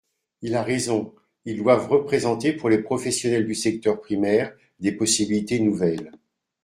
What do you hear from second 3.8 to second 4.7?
primaire